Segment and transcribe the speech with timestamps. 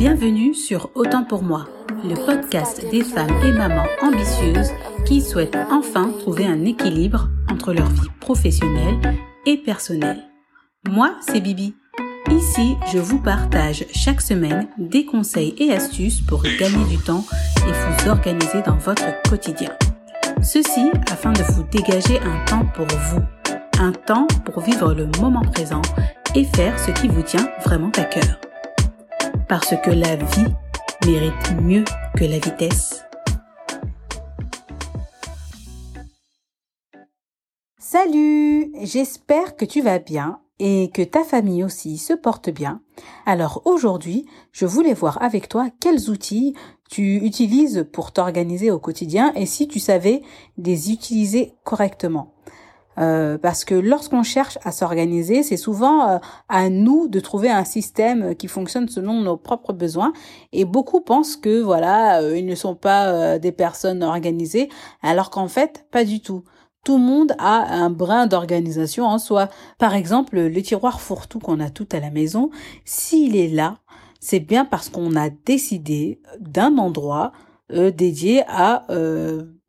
[0.00, 1.68] Bienvenue sur Autant pour moi,
[2.04, 4.70] le podcast des femmes et mamans ambitieuses
[5.04, 8.98] qui souhaitent enfin trouver un équilibre entre leur vie professionnelle
[9.44, 10.22] et personnelle.
[10.88, 11.74] Moi, c'est Bibi.
[12.30, 17.26] Ici, je vous partage chaque semaine des conseils et astuces pour gagner du temps
[17.58, 19.68] et vous organiser dans votre quotidien.
[20.42, 23.20] Ceci afin de vous dégager un temps pour vous,
[23.78, 25.82] un temps pour vivre le moment présent
[26.34, 28.40] et faire ce qui vous tient vraiment à cœur
[29.50, 30.46] parce que la vie
[31.04, 31.84] mérite mieux
[32.16, 33.02] que la vitesse.
[37.76, 42.80] Salut, j'espère que tu vas bien et que ta famille aussi se porte bien.
[43.26, 46.54] Alors aujourd'hui, je voulais voir avec toi quels outils
[46.88, 50.22] tu utilises pour t'organiser au quotidien et si tu savais
[50.58, 52.34] les utiliser correctement.
[53.00, 56.18] Euh, parce que lorsqu'on cherche à s'organiser, c'est souvent euh,
[56.48, 60.12] à nous de trouver un système qui fonctionne selon nos propres besoins.
[60.52, 64.68] Et beaucoup pensent que voilà, euh, ils ne sont pas des personnes organisées,
[65.02, 66.44] alors qu'en fait, pas du tout.
[66.84, 69.48] Tout le monde a un brin d'organisation en soi.
[69.78, 72.50] Par exemple, le tiroir fourre-tout qu'on a tout à la maison,
[72.84, 73.78] s'il est là,
[74.18, 77.32] c'est bien parce qu'on a décidé d'un endroit
[77.92, 78.86] dédié à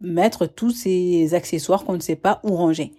[0.02, 2.94] mettre tous ces accessoires qu'on ne sait pas où ranger.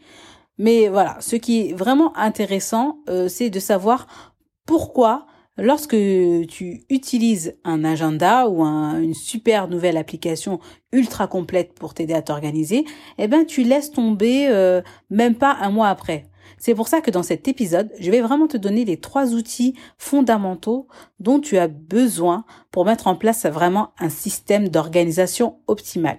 [0.58, 4.06] Mais voilà, ce qui est vraiment intéressant, euh, c'est de savoir
[4.66, 5.96] pourquoi lorsque
[6.48, 10.60] tu utilises un agenda ou une super nouvelle application
[10.92, 12.84] ultra complète pour t'aider à t'organiser,
[13.18, 16.26] eh ben tu laisses tomber euh, même pas un mois après.
[16.58, 19.74] C'est pour ça que dans cet épisode, je vais vraiment te donner les trois outils
[19.98, 20.86] fondamentaux
[21.20, 26.18] dont tu as besoin pour mettre en place vraiment un système d'organisation optimal.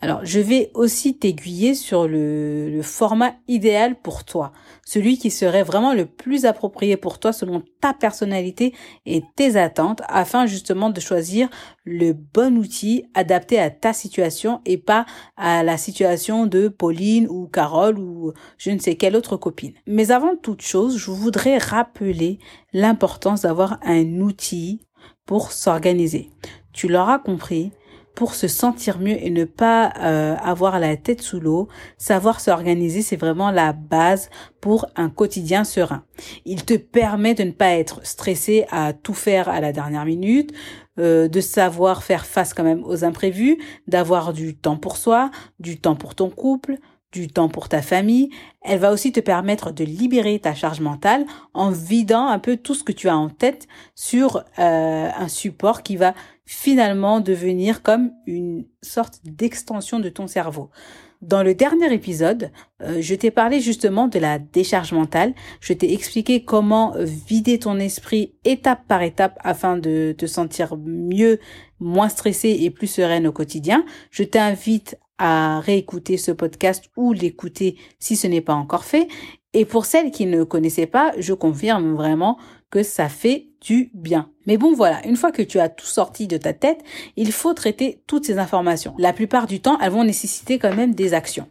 [0.00, 4.52] Alors, je vais aussi t'aiguiller sur le, format idéal pour toi,
[4.86, 8.72] celui qui serait vraiment le plus approprié pour toi selon ta personnalité
[9.06, 11.48] et tes attentes, afin justement de choisir
[11.84, 15.04] le bon outil adapté à ta situation et pas
[15.36, 19.74] à la situation de Pauline ou Carole ou je ne sais quelle autre copine.
[19.88, 22.38] Mais avant toute chose, je voudrais rappeler
[22.72, 24.80] l'importance d'avoir un outil
[25.26, 26.30] pour s'organiser.
[26.72, 27.72] Tu l'auras compris,
[28.18, 31.68] pour se sentir mieux et ne pas euh, avoir la tête sous l'eau,
[31.98, 34.28] savoir s'organiser, c'est vraiment la base
[34.60, 36.02] pour un quotidien serein.
[36.44, 40.52] Il te permet de ne pas être stressé à tout faire à la dernière minute,
[40.98, 43.56] euh, de savoir faire face quand même aux imprévus,
[43.86, 45.30] d'avoir du temps pour soi,
[45.60, 46.78] du temps pour ton couple,
[47.12, 48.30] du temps pour ta famille.
[48.62, 51.24] Elle va aussi te permettre de libérer ta charge mentale
[51.54, 55.82] en vidant un peu tout ce que tu as en tête sur euh, un support
[55.82, 56.14] qui va
[56.44, 60.70] finalement devenir comme une sorte d'extension de ton cerveau.
[61.20, 65.34] Dans le dernier épisode, euh, je t'ai parlé justement de la décharge mentale.
[65.60, 71.40] Je t'ai expliqué comment vider ton esprit étape par étape afin de te sentir mieux,
[71.80, 73.84] moins stressé et plus sereine au quotidien.
[74.10, 79.08] Je t'invite à réécouter ce podcast ou l'écouter si ce n'est pas encore fait.
[79.52, 82.38] Et pour celles qui ne connaissaient pas, je confirme vraiment
[82.70, 84.30] que ça fait du bien.
[84.46, 86.80] Mais bon voilà, une fois que tu as tout sorti de ta tête,
[87.16, 88.94] il faut traiter toutes ces informations.
[88.98, 91.48] La plupart du temps, elles vont nécessiter quand même des actions.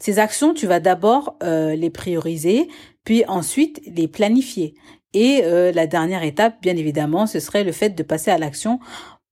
[0.00, 2.68] Ces actions, tu vas d'abord euh, les prioriser,
[3.04, 4.74] puis ensuite les planifier.
[5.12, 8.80] Et euh, la dernière étape, bien évidemment, ce serait le fait de passer à l'action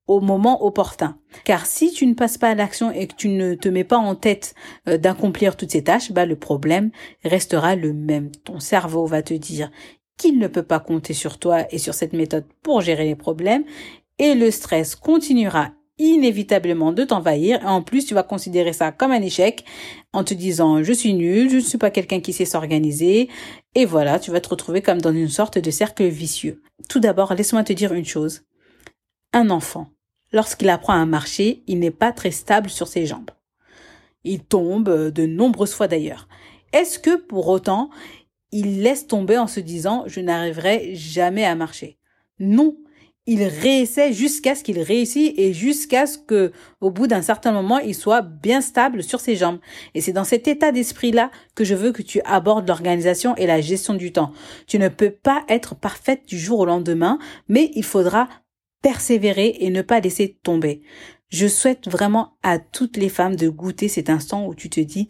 [0.07, 1.19] au moment opportun.
[1.45, 3.99] Car si tu ne passes pas à l'action et que tu ne te mets pas
[3.99, 4.55] en tête
[4.89, 6.91] euh, d'accomplir toutes ces tâches, bah, le problème
[7.25, 8.31] restera le même.
[8.45, 9.71] Ton cerveau va te dire
[10.19, 13.65] qu'il ne peut pas compter sur toi et sur cette méthode pour gérer les problèmes
[14.19, 19.13] et le stress continuera inévitablement de t'envahir et en plus tu vas considérer ça comme
[19.13, 19.65] un échec
[20.13, 23.29] en te disant je suis nul, je ne suis pas quelqu'un qui sait s'organiser
[23.75, 26.63] et voilà, tu vas te retrouver comme dans une sorte de cercle vicieux.
[26.89, 28.43] Tout d'abord, laisse-moi te dire une chose.
[29.33, 29.89] Un enfant,
[30.33, 33.31] lorsqu'il apprend à marcher, il n'est pas très stable sur ses jambes.
[34.25, 36.29] Il tombe euh, de nombreuses fois d'ailleurs.
[36.73, 37.91] Est-ce que pour autant,
[38.51, 41.99] il laisse tomber en se disant je n'arriverai jamais à marcher
[42.39, 42.77] Non,
[43.27, 46.51] il réessaie jusqu'à ce qu'il réussisse et jusqu'à ce que,
[46.81, 49.61] au bout d'un certain moment, il soit bien stable sur ses jambes.
[49.95, 53.61] Et c'est dans cet état d'esprit-là que je veux que tu abordes l'organisation et la
[53.61, 54.33] gestion du temps.
[54.67, 57.19] Tu ne peux pas être parfaite du jour au lendemain,
[57.49, 58.29] mais il faudra
[58.83, 60.83] persévérer et ne pas laisser tomber.
[61.29, 65.09] Je souhaite vraiment à toutes les femmes de goûter cet instant où tu te dis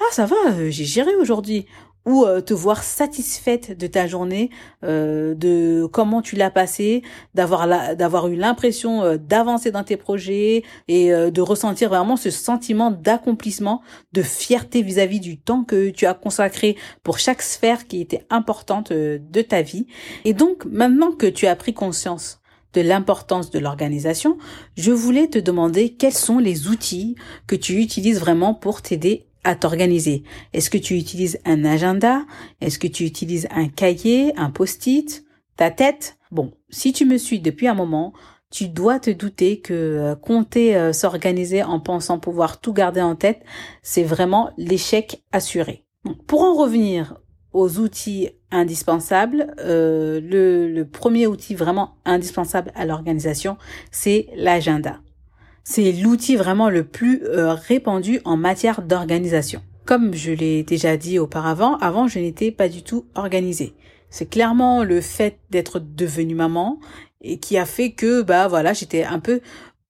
[0.00, 1.66] ah ça va, euh, j'ai géré aujourd'hui
[2.06, 4.48] ou euh, te voir satisfaite de ta journée,
[4.84, 7.02] euh, de comment tu l'as passée,
[7.34, 13.82] d'avoir d'avoir eu l'impression d'avancer dans tes projets et de ressentir vraiment ce sentiment d'accomplissement,
[14.12, 18.92] de fierté vis-à-vis du temps que tu as consacré pour chaque sphère qui était importante
[18.92, 19.86] de ta vie.
[20.24, 22.40] Et donc maintenant que tu as pris conscience
[22.74, 24.38] de l'importance de l'organisation,
[24.76, 29.54] je voulais te demander quels sont les outils que tu utilises vraiment pour t'aider à
[29.54, 30.22] t'organiser.
[30.52, 32.24] Est-ce que tu utilises un agenda?
[32.60, 35.24] Est-ce que tu utilises un cahier, un post-it,
[35.56, 36.18] ta tête?
[36.30, 38.12] Bon, si tu me suis depuis un moment,
[38.50, 43.14] tu dois te douter que euh, compter euh, s'organiser en pensant pouvoir tout garder en
[43.14, 43.42] tête,
[43.82, 45.84] c'est vraiment l'échec assuré.
[46.26, 47.19] pour en revenir
[47.52, 53.56] aux outils indispensables, euh, le, premier outil vraiment indispensable à l'organisation,
[53.90, 55.00] c'est l'agenda.
[55.64, 59.62] C'est l'outil vraiment le plus euh, répandu en matière d'organisation.
[59.84, 63.74] Comme je l'ai déjà dit auparavant, avant je n'étais pas du tout organisée.
[64.08, 66.78] C'est clairement le fait d'être devenue maman
[67.20, 69.40] et qui a fait que bah voilà j'étais un peu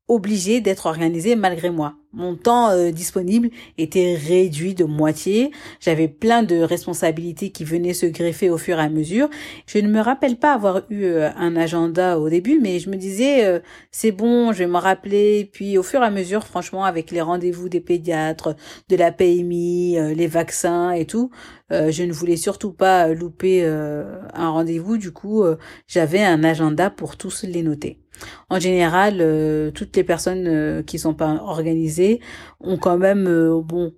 [0.08, 1.94] obligée d'être organisée malgré moi.
[2.12, 5.52] Mon temps euh, disponible était réduit de moitié.
[5.78, 9.30] J'avais plein de responsabilités qui venaient se greffer au fur et à mesure.
[9.66, 12.96] Je ne me rappelle pas avoir eu euh, un agenda au début, mais je me
[12.96, 13.60] disais euh,
[13.92, 15.48] c'est bon, je vais me rappeler.
[15.52, 18.56] Puis au fur et à mesure, franchement, avec les rendez-vous des pédiatres,
[18.88, 21.30] de la PMI, les vaccins et tout,
[21.70, 24.98] je ne voulais surtout pas louper un rendez-vous.
[24.98, 25.44] Du coup,
[25.86, 27.98] j'avais un agenda pour tous les noter.
[28.48, 32.20] En général, toutes les personnes qui sont pas organisées
[32.60, 33.92] ont quand même euh, bon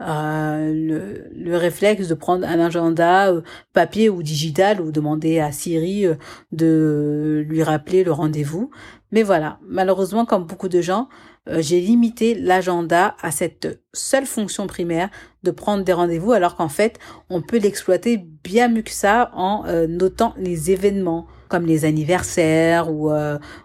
[0.00, 3.42] euh, le, le, réflexe de prendre un agenda euh,
[3.72, 6.06] papier ou digital ou demander à Siri
[6.52, 8.70] de lui rappeler le rendez-vous.
[9.10, 11.08] Mais voilà, malheureusement, comme beaucoup de gens,
[11.50, 15.08] j'ai limité l'agenda à cette seule fonction primaire
[15.42, 16.98] de prendre des rendez-vous, alors qu'en fait,
[17.30, 23.10] on peut l'exploiter bien mieux que ça en notant les événements, comme les anniversaires ou,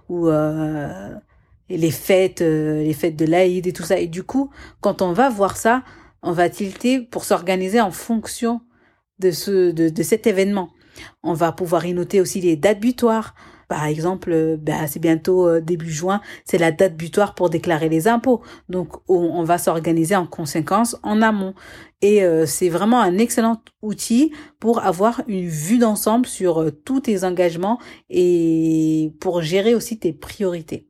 [0.09, 0.29] ou
[1.69, 3.97] et les fêtes, euh, les fêtes de l'Aïd et tout ça.
[3.97, 4.49] Et du coup,
[4.81, 5.83] quand on va voir ça,
[6.21, 8.61] on va tilter pour s'organiser en fonction
[9.19, 10.69] de ce, de, de, cet événement.
[11.23, 13.33] On va pouvoir y noter aussi les dates butoirs.
[13.67, 18.07] Par exemple, bah, c'est bientôt euh, début juin, c'est la date butoir pour déclarer les
[18.07, 18.41] impôts.
[18.69, 21.53] Donc, on, va s'organiser en conséquence en amont.
[22.01, 27.79] Et c'est vraiment un excellent outil pour avoir une vue d'ensemble sur tous tes engagements
[28.09, 30.87] et pour gérer aussi tes priorités.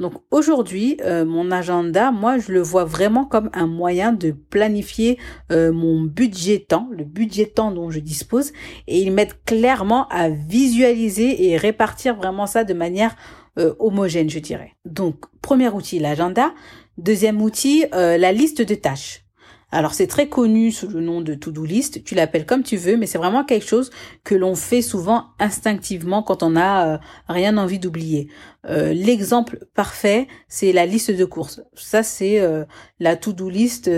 [0.00, 5.18] Donc aujourd'hui, euh, mon agenda, moi, je le vois vraiment comme un moyen de planifier
[5.52, 8.52] euh, mon budget temps, le budget temps dont je dispose,
[8.88, 13.14] et ils m'aident clairement à visualiser et répartir vraiment ça de manière
[13.58, 14.72] euh, homogène, je dirais.
[14.84, 16.52] Donc, premier outil, l'agenda.
[16.98, 19.23] Deuxième outil, la liste de tâches.
[19.70, 22.96] Alors c'est très connu sous le nom de to-do list, tu l'appelles comme tu veux,
[22.96, 23.90] mais c'est vraiment quelque chose
[24.22, 28.28] que l'on fait souvent instinctivement quand on n'a euh, rien envie d'oublier.
[28.66, 31.60] Euh, l'exemple parfait, c'est la liste de courses.
[31.74, 32.64] Ça c'est euh,
[33.00, 33.90] la to-do list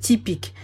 [0.00, 0.54] typique.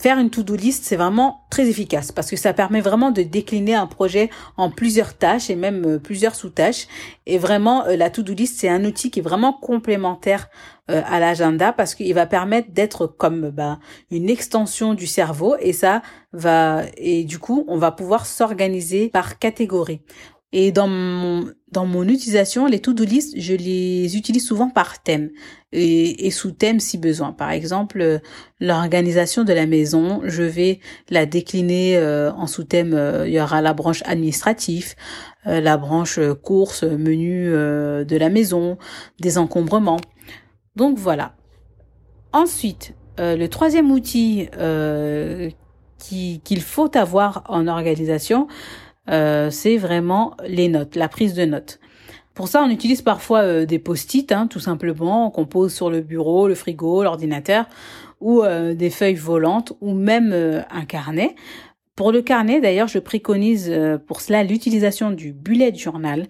[0.00, 3.74] Faire une to-do list, c'est vraiment très efficace parce que ça permet vraiment de décliner
[3.74, 6.86] un projet en plusieurs tâches et même euh, plusieurs sous-tâches.
[7.26, 10.48] Et vraiment, euh, la to-do list, c'est un outil qui est vraiment complémentaire
[10.90, 13.78] euh, à l'agenda parce qu'il va permettre d'être comme bah,
[14.10, 16.00] une extension du cerveau et ça
[16.32, 20.00] va et du coup, on va pouvoir s'organiser par catégorie.
[20.52, 25.30] Et dans mon, dans mon utilisation, les to-do list, je les utilise souvent par thème
[25.70, 27.32] et, et sous thème si besoin.
[27.32, 28.20] Par exemple,
[28.58, 32.94] l'organisation de la maison, je vais la décliner euh, en sous-thème.
[32.94, 34.96] Euh, il y aura la branche administrative,
[35.46, 38.76] euh, la branche course, menu de la maison,
[39.20, 40.00] des encombrements.
[40.74, 41.36] Donc voilà.
[42.32, 44.48] Ensuite, le troisième outil
[45.98, 48.48] qu'il faut avoir en organisation,
[49.10, 51.80] euh, c'est vraiment les notes, la prise de notes.
[52.34, 56.00] Pour ça, on utilise parfois euh, des post-it, hein, tout simplement, qu'on pose sur le
[56.00, 57.66] bureau, le frigo, l'ordinateur,
[58.20, 60.32] ou euh, des feuilles volantes, ou même
[60.70, 61.34] un carnet.
[61.96, 63.70] Pour le carnet, d'ailleurs, je préconise
[64.06, 66.26] pour cela l'utilisation du bullet journal.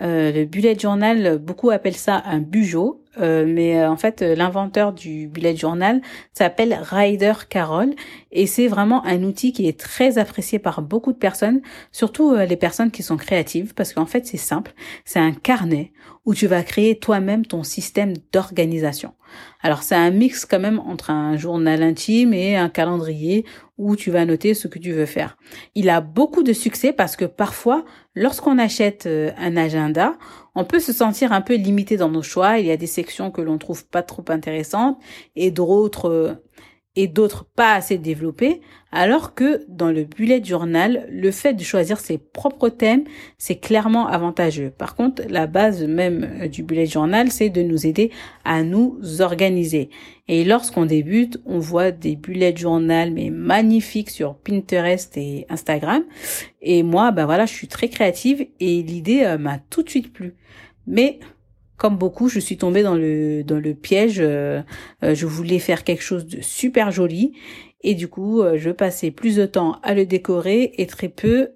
[0.00, 3.02] Le bullet journal, beaucoup appellent ça un bugeot.
[3.20, 6.00] Euh, mais euh, en fait, euh, l'inventeur du bullet journal
[6.32, 7.94] s'appelle Ryder Carroll
[8.30, 12.56] et c'est vraiment un outil qui est très apprécié par beaucoup de personnes, surtout les
[12.56, 14.72] personnes qui sont créatives, parce qu'en fait, c'est simple,
[15.04, 15.92] c'est un carnet
[16.24, 19.12] où tu vas créer toi-même ton système d'organisation.
[19.62, 23.44] Alors c'est un mix quand même entre un journal intime et un calendrier
[23.78, 25.36] où tu vas noter ce que tu veux faire.
[25.74, 30.16] Il a beaucoup de succès parce que parfois, lorsqu'on achète un agenda,
[30.54, 32.58] on peut se sentir un peu limité dans nos choix.
[32.58, 34.98] Il y a des sections que l'on trouve pas trop intéressantes
[35.36, 36.34] et d'autres euh,
[36.94, 41.98] et d'autres pas assez développés, alors que dans le bullet journal, le fait de choisir
[41.98, 43.04] ses propres thèmes,
[43.38, 44.70] c'est clairement avantageux.
[44.70, 48.10] Par contre, la base même euh, du bullet journal, c'est de nous aider
[48.44, 49.88] à nous organiser.
[50.28, 56.04] Et lorsqu'on débute, on voit des bullet journal mais magnifiques sur Pinterest et Instagram.
[56.60, 60.12] Et moi, ben voilà, je suis très créative et l'idée euh, m'a tout de suite
[60.12, 60.34] plu.
[60.86, 61.20] Mais
[61.76, 64.18] comme beaucoup, je suis tombée dans le dans le piège.
[64.20, 64.62] Euh,
[65.02, 67.32] euh, je voulais faire quelque chose de super joli
[67.82, 71.50] et du coup, euh, je passais plus de temps à le décorer et très peu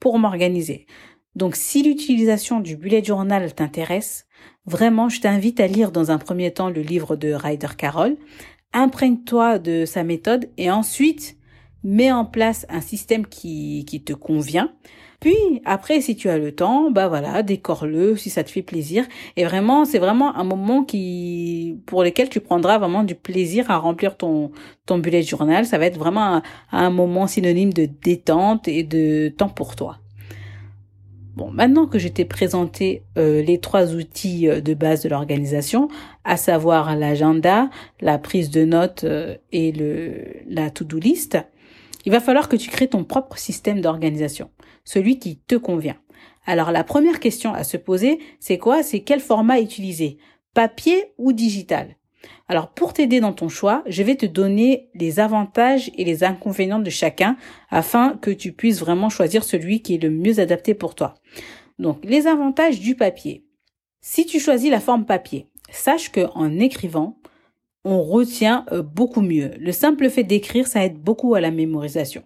[0.00, 0.86] pour m'organiser.
[1.34, 4.26] Donc, si l'utilisation du bullet journal t'intéresse,
[4.66, 8.16] vraiment, je t'invite à lire dans un premier temps le livre de Ryder Carroll.
[8.74, 11.36] Imprègne-toi de sa méthode et ensuite
[11.84, 14.72] mets en place un système qui, qui te convient.
[15.22, 19.04] Puis après, si tu as le temps, bah voilà, décore-le si ça te fait plaisir.
[19.36, 23.76] Et vraiment, c'est vraiment un moment qui, pour lequel tu prendras vraiment du plaisir à
[23.76, 24.50] remplir ton
[24.84, 25.64] ton bullet journal.
[25.64, 29.98] Ça va être vraiment un, moment synonyme de détente et de temps pour toi.
[31.36, 35.86] Bon, maintenant que je t'ai présenté euh, les trois outils euh, de base de l'organisation,
[36.24, 41.38] à savoir l'agenda, la prise de notes euh, et le la to-do list,
[42.04, 44.50] il va falloir que tu crées ton propre système d'organisation
[44.84, 45.96] celui qui te convient.
[46.44, 48.82] Alors la première question à se poser, c'est quoi?
[48.82, 50.18] C'est quel format utiliser?
[50.54, 51.96] Papier ou digital?
[52.48, 56.78] Alors pour t'aider dans ton choix, je vais te donner les avantages et les inconvénients
[56.78, 57.36] de chacun
[57.70, 61.14] afin que tu puisses vraiment choisir celui qui est le mieux adapté pour toi.
[61.78, 63.44] Donc les avantages du papier.
[64.00, 67.18] Si tu choisis la forme papier, sache que en écrivant,
[67.84, 69.52] on retient euh, beaucoup mieux.
[69.58, 72.22] Le simple fait d'écrire, ça aide beaucoup à la mémorisation.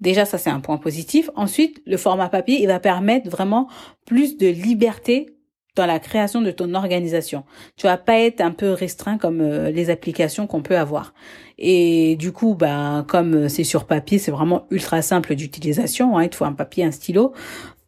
[0.00, 1.30] Déjà, ça c'est un point positif.
[1.36, 3.68] Ensuite, le format papier, il va permettre vraiment
[4.04, 5.36] plus de liberté
[5.74, 7.44] dans la création de ton organisation.
[7.76, 11.14] Tu vas pas être un peu restreint comme euh, les applications qu'on peut avoir.
[11.58, 16.16] Et du coup, bah, comme c'est sur papier, c'est vraiment ultra simple d'utilisation.
[16.16, 17.32] Hein, il te faut un papier, un stylo.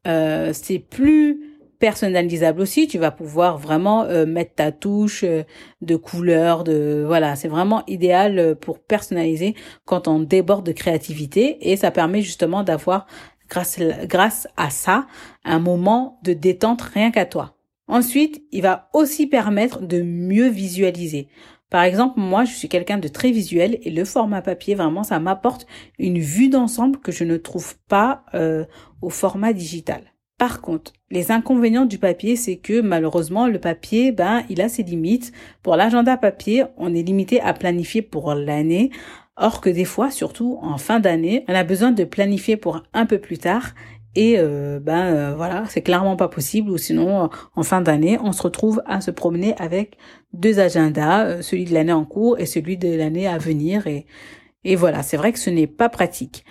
[0.07, 1.48] Euh, c'est plus
[1.79, 2.89] personnalisable aussi.
[2.89, 5.45] Tu vas pouvoir vraiment euh, mettre ta touche euh,
[5.81, 9.55] de couleur, de voilà, c'est vraiment idéal euh, pour personnaliser
[9.85, 13.07] quand on déborde de créativité et ça permet justement d'avoir
[13.49, 15.07] grâce grâce à ça
[15.45, 17.55] un moment de détente rien qu'à toi.
[17.87, 21.29] Ensuite, il va aussi permettre de mieux visualiser.
[21.71, 25.19] Par exemple, moi, je suis quelqu'un de très visuel et le format papier, vraiment, ça
[25.21, 25.67] m'apporte
[25.99, 28.25] une vue d'ensemble que je ne trouve pas
[29.01, 30.03] au format digital.
[30.39, 34.85] Par contre, les inconvénients du papier, c'est que malheureusement, le papier, ben, il a ses
[34.85, 35.33] limites.
[35.65, 38.91] Pour l'agenda papier, on est limité à planifier pour l'année.
[39.37, 43.05] Or que des fois, surtout en fin d'année, on a besoin de planifier pour un
[43.05, 43.75] peu plus tard.
[44.15, 46.71] Et euh, ben euh, voilà, c'est clairement pas possible.
[46.71, 49.97] Ou sinon, en fin d'année, on se retrouve à se promener avec
[50.33, 53.89] deux agendas, euh, celui de l'année en cours et celui de l'année à venir.
[53.89, 54.07] Et,
[54.65, 56.45] et voilà, c'est vrai que ce n'est pas pratique.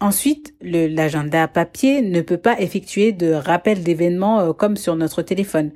[0.00, 5.72] Ensuite, l'agenda papier ne peut pas effectuer de rappel d'événements euh, comme sur notre téléphone.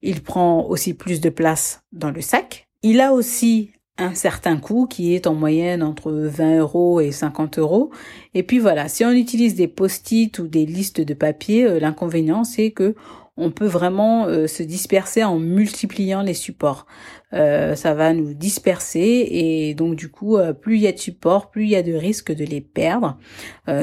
[0.00, 2.68] Il prend aussi plus de place dans le sac.
[2.82, 7.58] Il a aussi un certain coût qui est en moyenne entre 20 euros et 50
[7.58, 7.90] euros.
[8.32, 12.44] Et puis voilà, si on utilise des post-it ou des listes de papier, euh, l'inconvénient
[12.44, 12.94] c'est que
[13.38, 16.86] on peut vraiment euh, se disperser en multipliant les supports.
[17.32, 20.98] Euh, ça va nous disperser et donc du coup, euh, plus il y a de
[20.98, 23.16] supports, plus il y a de risques de les perdre.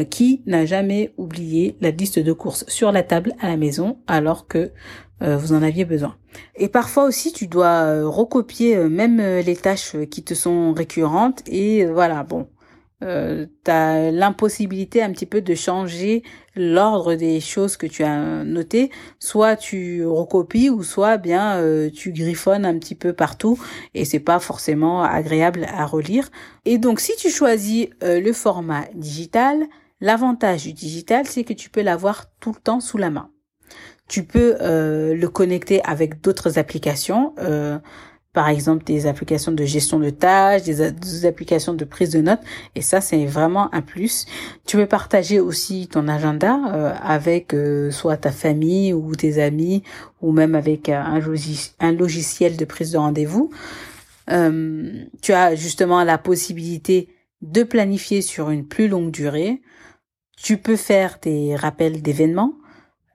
[0.10, 4.48] qui n'a jamais oublié la liste de courses sur la table à la maison alors
[4.48, 4.72] que
[5.22, 6.16] vous en aviez besoin.
[6.56, 12.24] Et parfois aussi, tu dois recopier même les tâches qui te sont récurrentes et voilà,
[12.24, 12.48] bon,
[13.04, 16.24] euh, tu as l'impossibilité un petit peu de changer
[16.56, 18.90] l'ordre des choses que tu as notées.
[19.20, 23.60] Soit tu recopies ou soit bien euh, tu griffonnes un petit peu partout
[23.94, 26.30] et c'est pas forcément agréable à relire.
[26.64, 29.66] Et donc si tu choisis euh, le format digital,
[30.00, 33.30] l'avantage du digital c'est que tu peux l'avoir tout le temps sous la main.
[34.08, 37.34] Tu peux euh, le connecter avec d'autres applications
[38.36, 42.42] par exemple des applications de gestion de tâches, des, applications de prise de notes,
[42.76, 44.26] et ça c'est vraiment un plus.
[44.68, 49.84] Tu peux partager aussi ton agenda euh, avec euh, soit ta famille ou tes amis,
[50.22, 51.22] ou même avec euh, un,
[51.80, 53.50] un logiciel de prise de rendez-vous.
[54.28, 57.08] tu as justement la possibilité
[57.42, 59.62] de planifier sur une plus longue durée.
[60.36, 62.54] Tu peux faire des rappels d'événements.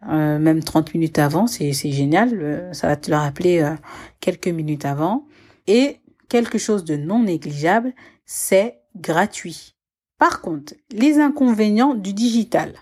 [0.09, 3.75] Euh, même 30 minutes avant, c'est génial, euh, ça va te le rappeler euh,
[4.21, 5.26] quelques minutes avant.
[5.66, 7.92] Et quelque chose de non négligeable,
[8.25, 9.75] c'est gratuit.
[10.19, 12.75] Par contre, les inconvénients du digital,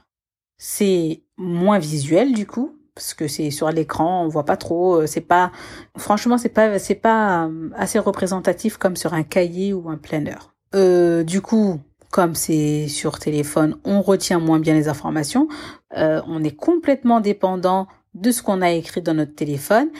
[0.56, 5.20] c'est moins visuel du coup, parce que c'est sur l'écran, on voit pas trop, c'est
[5.20, 5.52] pas,
[5.96, 10.54] franchement, c'est pas, c'est pas assez représentatif comme sur un cahier ou un planeur.
[10.72, 15.48] du coup, comme c'est sur téléphone, on retient moins bien les informations.
[15.96, 19.90] Euh, on est complètement dépendant de ce qu'on a écrit dans notre téléphone.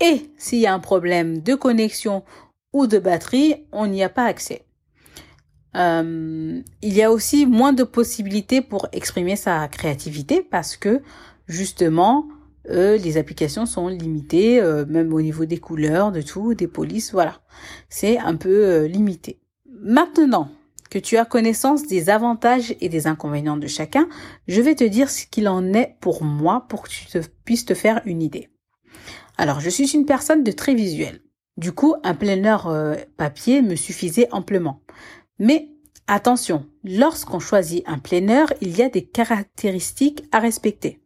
[0.00, 2.24] Et s'il y a un problème de connexion
[2.72, 4.64] ou de batterie, on n'y a pas accès.
[5.76, 11.00] Euh, il y a aussi moins de possibilités pour exprimer sa créativité parce que
[11.46, 12.28] justement,
[12.68, 17.40] euh, les applications sont limitées, même au niveau des couleurs, de tout, des polices, voilà.
[17.88, 19.38] C'est un peu limité.
[19.66, 20.50] Maintenant
[20.92, 24.10] que tu as connaissance des avantages et des inconvénients de chacun,
[24.46, 27.06] je vais te dire ce qu'il en est pour moi pour que tu
[27.46, 28.50] puisses te faire une idée.
[29.38, 31.22] Alors, je suis une personne de très visuelle.
[31.56, 32.58] Du coup, un planner
[33.16, 34.82] papier me suffisait amplement.
[35.38, 35.70] Mais
[36.08, 41.00] attention, lorsqu'on choisit un planner, il y a des caractéristiques à respecter.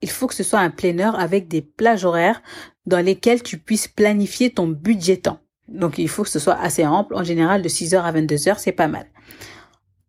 [0.00, 2.40] Il faut que ce soit un planner avec des plages horaires
[2.86, 5.40] dans lesquelles tu puisses planifier ton budget temps.
[5.68, 7.14] Donc il faut que ce soit assez ample.
[7.14, 9.06] En général, de 6h à 22h, c'est pas mal.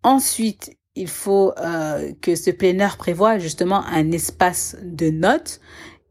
[0.03, 5.59] Ensuite, il faut euh, que ce planner prévoit justement un espace de notes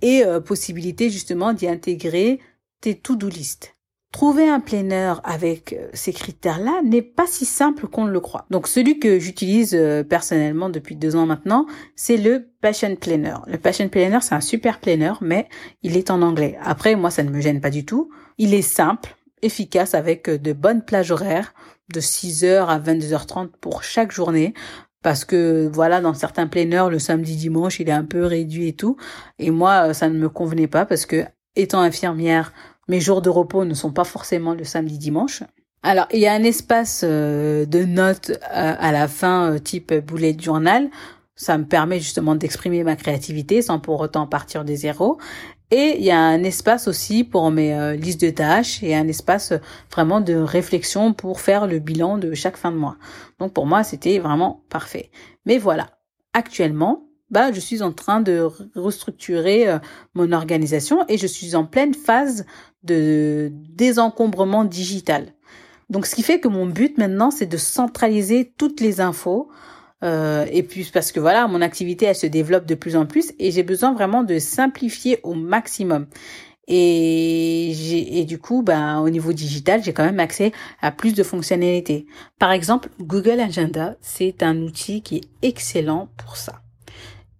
[0.02, 2.40] et euh, possibilité justement d'y intégrer
[2.80, 3.76] tes to-do list.
[4.12, 8.46] Trouver un planner avec euh, ces critères-là n'est pas si simple qu'on le croit.
[8.50, 9.76] Donc celui que j'utilise
[10.08, 13.36] personnellement depuis deux ans maintenant, c'est le Passion Planner.
[13.46, 15.48] Le Passion Planner, c'est un super planner, mais
[15.82, 16.58] il est en anglais.
[16.62, 18.10] Après, moi, ça ne me gêne pas du tout.
[18.38, 21.54] Il est simple, efficace avec euh, de bonnes plages horaires
[21.92, 24.54] de 6h à 22h30 pour chaque journée
[25.02, 28.72] parce que voilà dans certains planners le samedi dimanche il est un peu réduit et
[28.72, 28.96] tout
[29.38, 31.24] et moi ça ne me convenait pas parce que
[31.56, 32.52] étant infirmière
[32.88, 35.42] mes jours de repos ne sont pas forcément le samedi dimanche.
[35.82, 39.92] Alors, il y a un espace euh, de notes euh, à la fin, euh, type
[39.92, 40.88] bullet journal.
[41.36, 45.18] Ça me permet justement d'exprimer ma créativité sans pour autant partir des zéros.
[45.70, 49.52] Et il y a un espace aussi pour mes listes de tâches et un espace
[49.90, 52.96] vraiment de réflexion pour faire le bilan de chaque fin de mois.
[53.40, 55.10] Donc pour moi, c'était vraiment parfait.
[55.46, 55.88] Mais voilà,
[56.32, 59.78] actuellement, bah, je suis en train de restructurer
[60.14, 62.46] mon organisation et je suis en pleine phase
[62.84, 65.34] de désencombrement digital.
[65.90, 69.48] Donc ce qui fait que mon but maintenant, c'est de centraliser toutes les infos.
[70.04, 73.32] Euh, et puis parce que voilà, mon activité, elle se développe de plus en plus
[73.38, 76.06] et j'ai besoin vraiment de simplifier au maximum.
[76.66, 81.22] Et, et du coup, ben, au niveau digital, j'ai quand même accès à plus de
[81.22, 82.06] fonctionnalités.
[82.38, 86.63] Par exemple, Google Agenda, c'est un outil qui est excellent pour ça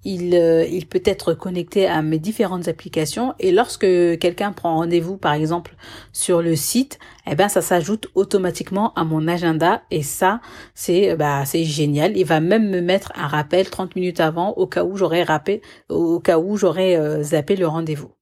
[0.05, 5.17] il, euh, il peut être connecté à mes différentes applications et lorsque quelqu'un prend rendez-vous
[5.17, 5.75] par exemple
[6.13, 10.41] sur le site, eh ben ça s'ajoute automatiquement à mon agenda et ça
[10.75, 12.17] c'est bah c'est génial.
[12.17, 15.25] Il va même me mettre un rappel 30 minutes avant au cas où j'aurais
[15.89, 18.14] au cas où j'aurais euh, zappé le rendez-vous.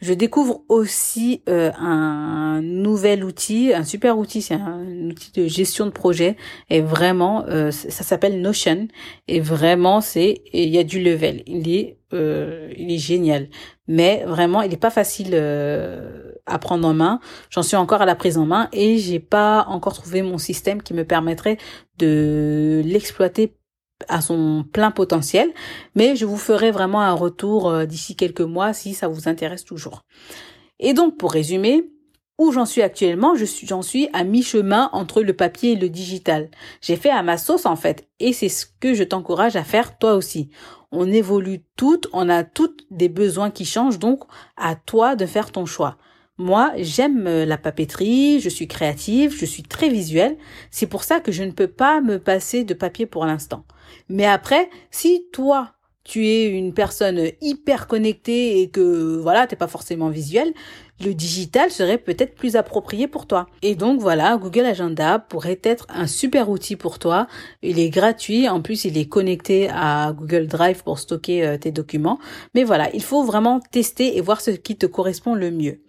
[0.00, 5.84] Je découvre aussi euh, un nouvel outil, un super outil, c'est un, outil de gestion
[5.84, 6.36] de projet.
[6.70, 8.88] Et vraiment euh, ça s'appelle Notion.
[9.28, 13.48] Et vraiment c'est il y a du level, il est euh, il est génial,
[13.88, 15.34] mais vraiment il n'est pas facile
[16.46, 17.20] à prendre en main.
[17.50, 20.82] J'en suis encore à la prise en main et j'ai pas encore trouvé mon système
[20.82, 21.58] qui me permettrait
[21.98, 23.54] de l'exploiter
[24.08, 25.50] à son plein potentiel,
[25.94, 29.64] mais je vous ferai vraiment un retour euh, d'ici quelques mois si ça vous intéresse
[29.64, 30.04] toujours.
[30.78, 31.90] Et donc pour résumer,
[32.38, 36.48] où j'en suis actuellement, j'en suis à mi-chemin entre le papier et le digital.
[36.80, 39.98] J'ai fait à ma sauce en fait, et c'est ce que je t'encourage à faire
[39.98, 40.48] toi aussi.
[40.90, 44.24] On évolue toutes, on a toutes des besoins qui changent, donc
[44.56, 45.98] à toi de faire ton choix.
[46.38, 50.38] Moi, j'aime euh, la papeterie, je suis créative, je suis très visuelle.
[50.70, 53.66] C'est pour ça que je ne peux pas me passer de papier pour l'instant.
[54.08, 55.72] Mais après, si toi,
[56.04, 60.52] tu es une personne hyper connectée et que voilà, t'es pas forcément visuel,
[61.00, 63.46] le digital serait peut-être plus approprié pour toi.
[63.62, 67.26] Et donc voilà, Google Agenda pourrait être un super outil pour toi.
[67.62, 71.70] Il est gratuit, en plus il est connecté à Google Drive pour stocker euh, tes
[71.70, 72.18] documents.
[72.54, 75.82] Mais voilà, il faut vraiment tester et voir ce qui te correspond le mieux.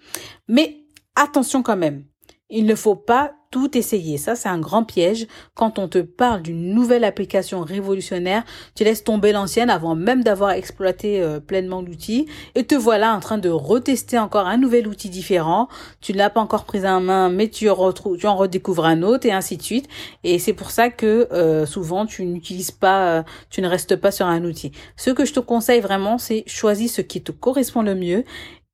[0.47, 0.83] Mais
[1.15, 2.05] attention quand même,
[2.51, 4.17] il ne faut pas tout essayer.
[4.17, 5.27] Ça, c'est un grand piège.
[5.53, 8.43] Quand on te parle d'une nouvelle application révolutionnaire,
[8.75, 13.19] tu laisses tomber l'ancienne avant même d'avoir exploité euh, pleinement l'outil et te voilà en
[13.19, 15.67] train de retester encore un nouvel outil différent.
[15.99, 19.33] Tu ne l'as pas encore pris en main, mais tu, en redécouvres un autre et
[19.33, 19.89] ainsi de suite.
[20.23, 24.11] Et c'est pour ça que euh, souvent tu n'utilises pas, euh, tu ne restes pas
[24.11, 24.71] sur un outil.
[24.95, 28.23] Ce que je te conseille vraiment, c'est choisis ce qui te correspond le mieux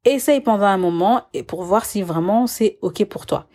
[0.08, 3.48] Essaye pendant un moment et pour voir si vraiment c'est OK pour toi.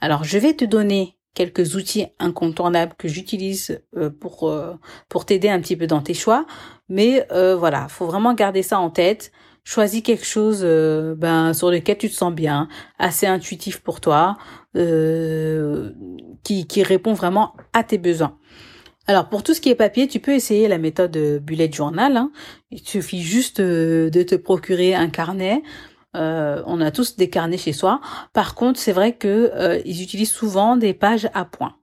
[0.00, 4.74] Alors, je vais te donner quelques outils incontournables que j'utilise euh, pour euh,
[5.08, 6.46] pour t'aider un petit peu dans tes choix,
[6.88, 9.30] mais euh, voilà, faut vraiment garder ça en tête.
[9.62, 12.66] choisis quelque chose euh, ben sur lequel tu te sens bien,
[12.98, 14.36] assez intuitif pour toi,
[16.42, 18.36] qui, qui répond vraiment à tes besoins.
[19.06, 22.16] Alors pour tout ce qui est papier, tu peux essayer la méthode bullet journal.
[22.16, 22.32] Hein.
[22.70, 25.62] Il suffit juste de te procurer un carnet.
[26.14, 28.00] On a tous des carnets chez soi.
[28.32, 31.76] Par contre, c'est vrai que ils utilisent souvent des pages à points.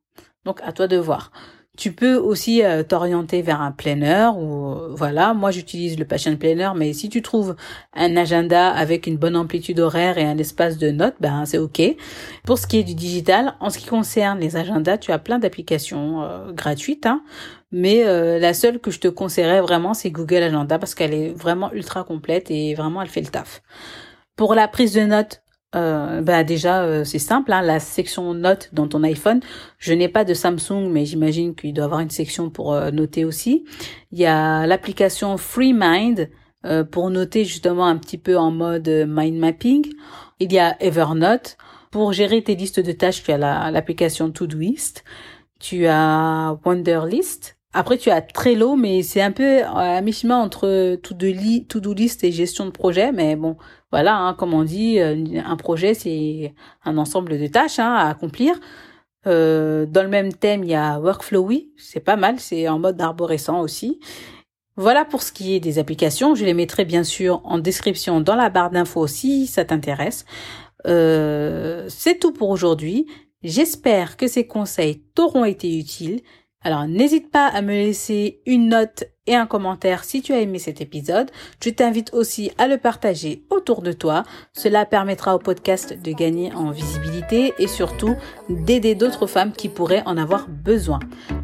[0.45, 1.31] Donc à toi de voir.
[1.77, 6.35] Tu peux aussi euh, t'orienter vers un planner ou euh, voilà, moi j'utilise le Passion
[6.35, 7.55] Planner mais si tu trouves
[7.93, 11.79] un agenda avec une bonne amplitude horaire et un espace de notes, ben c'est OK.
[12.45, 15.37] Pour ce qui est du digital, en ce qui concerne les agendas, tu as plein
[15.37, 17.21] d'applications euh, gratuites hein,
[17.71, 18.03] mais
[18.39, 22.03] la seule que je te conseillerais vraiment c'est Google Agenda parce qu'elle est vraiment ultra
[22.03, 23.61] complète et vraiment elle fait le taf.
[24.38, 25.41] Pour la prise de notes,
[25.76, 29.41] euh, bah déjà euh, c'est simple, hein, la section notes dans ton iPhone.
[29.80, 33.26] Je n'ai pas de Samsung, mais j'imagine qu'il doit avoir une section pour euh, noter
[33.26, 33.65] aussi.
[34.12, 36.30] Il y a l'application FreeMind
[36.65, 39.91] euh, pour noter justement un petit peu en mode mind mapping.
[40.39, 41.58] Il y a Evernote
[41.89, 43.23] pour gérer tes listes de tâches.
[43.23, 45.04] Tu as l'application Todoist.
[45.60, 51.93] Tu as Wonderlist après, tu as Trello, mais c'est un peu à mi-chemin entre to-do
[51.93, 53.12] list et gestion de projet.
[53.12, 53.56] Mais bon,
[53.91, 58.10] voilà, hein, comme on dit, euh, un projet, c'est un ensemble de tâches hein, à
[58.10, 58.60] accomplir.
[59.28, 63.00] Euh, dans le même thème, il y a Workflowy, c'est pas mal, c'est en mode
[63.02, 64.00] arborescent aussi.
[64.76, 66.36] Voilà pour ce qui est des applications.
[66.36, 70.26] Je les mettrai bien sûr en description dans la barre d'infos si ça t'intéresse.
[70.86, 73.08] Euh, c'est tout pour aujourd'hui.
[73.43, 76.21] J'espère que ces conseils t'auront été utiles.
[76.67, 80.60] Alors n'hésite pas à me laisser une note et un commentaire si tu as aimé
[80.60, 81.32] cet épisode.
[81.63, 84.23] Je t'invite aussi à le partager autour de toi.
[84.51, 88.17] Cela permettra au podcast de gagner en visibilité et surtout
[88.49, 90.99] d'aider d'autres femmes qui pourraient en avoir besoin.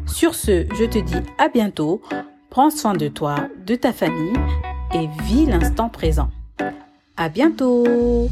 [0.06, 2.02] Sur ce, je te dis à bientôt.
[2.50, 4.36] Prends soin de toi, de ta famille
[4.92, 6.28] et vis l'instant présent.
[7.16, 8.28] À bientôt!